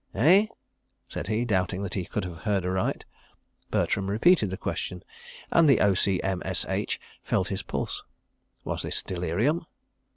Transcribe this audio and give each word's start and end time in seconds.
"Eh?" 0.15 0.47
said 1.07 1.27
he, 1.27 1.45
doubting 1.45 1.83
that 1.83 1.93
he 1.93 2.05
could 2.05 2.23
have 2.25 2.37
heard 2.39 2.65
aright. 2.65 3.05
Bertram 3.69 4.09
repeated 4.09 4.49
the 4.49 4.57
question, 4.57 5.03
and 5.51 5.69
the 5.69 5.79
O.C., 5.79 6.19
M.S.H., 6.23 6.99
felt 7.21 7.49
his 7.49 7.61
pulse. 7.61 8.01
Was 8.63 8.81
this 8.81 9.03
delirium? 9.03 9.67